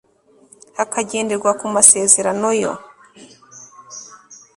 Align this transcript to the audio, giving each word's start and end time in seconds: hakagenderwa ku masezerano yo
hakagenderwa 0.77 1.51
ku 1.59 1.65
masezerano 1.75 2.49
yo 2.61 2.73